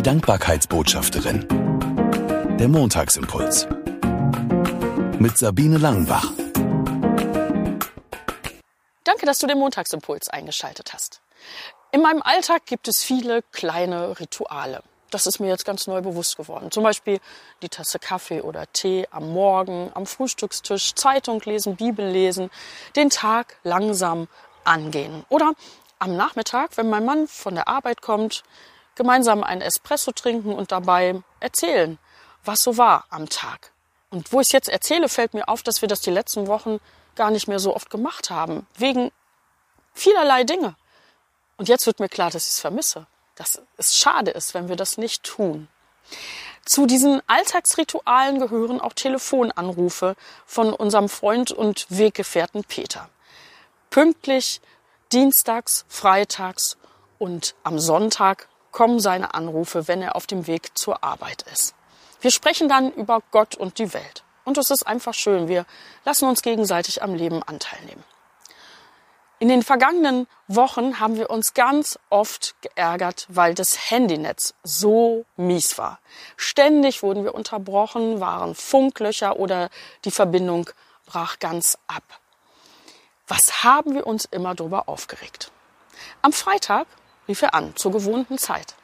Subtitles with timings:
[0.00, 1.46] Die Dankbarkeitsbotschafterin.
[2.58, 3.68] Der Montagsimpuls.
[5.18, 6.32] Mit Sabine Langenbach.
[9.04, 11.20] Danke, dass du den Montagsimpuls eingeschaltet hast.
[11.92, 14.82] In meinem Alltag gibt es viele kleine Rituale.
[15.10, 16.70] Das ist mir jetzt ganz neu bewusst geworden.
[16.70, 17.20] Zum Beispiel
[17.60, 22.48] die Tasse Kaffee oder Tee am Morgen, am Frühstückstisch, Zeitung lesen, Bibel lesen,
[22.96, 24.28] den Tag langsam
[24.64, 25.26] angehen.
[25.28, 25.52] Oder
[25.98, 28.44] am Nachmittag, wenn mein Mann von der Arbeit kommt,
[28.94, 31.98] gemeinsam einen Espresso trinken und dabei erzählen,
[32.44, 33.72] was so war am Tag.
[34.10, 36.80] Und wo ich jetzt erzähle, fällt mir auf, dass wir das die letzten Wochen
[37.14, 38.66] gar nicht mehr so oft gemacht haben.
[38.76, 39.12] Wegen
[39.94, 40.74] vielerlei Dinge.
[41.56, 43.06] Und jetzt wird mir klar, dass ich es vermisse
[43.40, 45.68] dass es schade ist, wenn wir das nicht tun.
[46.66, 50.14] Zu diesen Alltagsritualen gehören auch Telefonanrufe
[50.44, 53.08] von unserem Freund und Weggefährten Peter.
[53.88, 54.60] Pünktlich
[55.10, 56.76] dienstags, freitags
[57.18, 61.74] und am Sonntag kommen seine Anrufe, wenn er auf dem Weg zur Arbeit ist.
[62.20, 64.24] Wir sprechen dann über Gott und die Welt.
[64.44, 65.48] Und es ist einfach schön.
[65.48, 65.64] Wir
[66.04, 68.04] lassen uns gegenseitig am Leben Anteil nehmen.
[69.38, 75.78] In den vergangenen Wochen haben wir uns ganz oft geärgert, weil das Handynetz so mies
[75.78, 75.98] war.
[76.36, 79.70] Ständig wurden wir unterbrochen, waren Funklöcher oder
[80.04, 80.68] die Verbindung
[81.06, 82.02] brach ganz ab.
[83.28, 85.50] Was haben wir uns immer darüber aufgeregt?
[86.20, 86.86] Am Freitag
[87.30, 88.74] rief er an, zur gewohnten Zeit.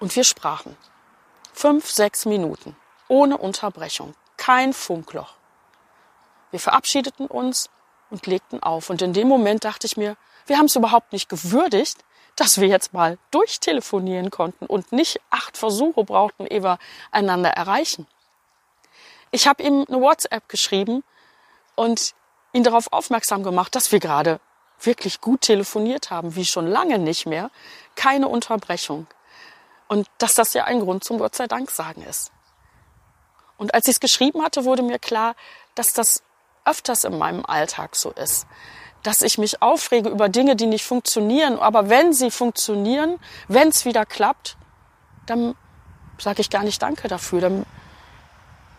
[0.00, 0.76] Und wir sprachen.
[1.52, 2.74] Fünf, sechs Minuten.
[3.06, 4.14] Ohne Unterbrechung.
[4.36, 5.34] Kein Funkloch.
[6.50, 7.70] Wir verabschiedeten uns
[8.10, 8.90] und legten auf.
[8.90, 12.66] Und in dem Moment dachte ich mir, wir haben es überhaupt nicht gewürdigt, dass wir
[12.66, 16.78] jetzt mal durchtelefonieren konnten und nicht acht Versuche brauchten, ehe wir
[17.12, 18.06] einander erreichen.
[19.30, 21.04] Ich habe ihm eine WhatsApp geschrieben
[21.76, 22.14] und
[22.52, 24.40] ihn darauf aufmerksam gemacht, dass wir gerade
[24.80, 27.50] wirklich gut telefoniert haben, wie schon lange nicht mehr,
[27.94, 29.06] keine Unterbrechung.
[29.88, 32.32] Und dass das ja ein Grund zum Gott sei Dank sagen ist.
[33.56, 35.34] Und als ich es geschrieben hatte, wurde mir klar,
[35.74, 36.22] dass das
[36.64, 38.46] öfters in meinem Alltag so ist,
[39.02, 41.58] dass ich mich aufrege über Dinge, die nicht funktionieren.
[41.58, 44.56] Aber wenn sie funktionieren, wenn es wieder klappt,
[45.26, 45.54] dann
[46.18, 47.40] sage ich gar nicht Danke dafür.
[47.40, 47.66] Dann,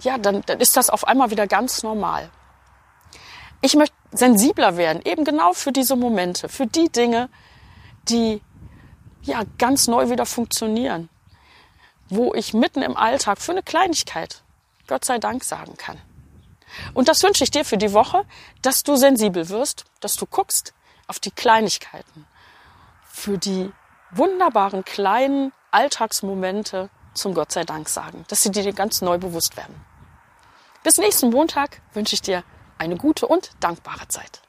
[0.01, 2.29] ja, dann, dann ist das auf einmal wieder ganz normal.
[3.61, 7.29] Ich möchte sensibler werden, eben genau für diese Momente, für die Dinge,
[8.09, 8.41] die
[9.23, 11.09] ja ganz neu wieder funktionieren,
[12.09, 14.43] wo ich mitten im Alltag für eine Kleinigkeit
[14.87, 15.97] Gott sei Dank sagen kann.
[16.93, 18.23] Und das wünsche ich dir für die Woche,
[18.61, 20.73] dass du sensibel wirst, dass du guckst
[21.07, 22.25] auf die Kleinigkeiten,
[23.09, 23.71] für die
[24.11, 29.75] wunderbaren kleinen Alltagsmomente zum Gott sei Dank sagen, dass sie dir ganz neu bewusst werden.
[30.83, 32.43] Bis nächsten Montag wünsche ich dir
[32.77, 34.41] eine gute und dankbare Zeit.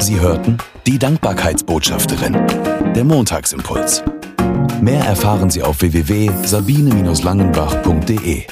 [0.00, 2.32] Sie hörten die Dankbarkeitsbotschafterin,
[2.94, 4.02] der Montagsimpuls.
[4.80, 8.46] Mehr erfahren Sie auf www.sabine-langenbach.de.